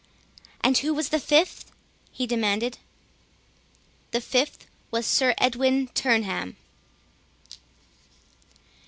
"And 0.61 0.79
who 0.79 0.95
was 0.95 1.09
the 1.09 1.19
fifth?" 1.19 1.71
he 2.11 2.25
demanded. 2.25 2.79
"The 4.09 4.19
fifth 4.19 4.65
was 4.89 5.05
Sir 5.05 5.35
Edwin 5.37 5.89
Turneham." 5.93 6.57